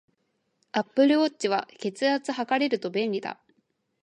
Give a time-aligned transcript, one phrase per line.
[0.71, 3.39] アップルウォッチは、血圧測れると便利だ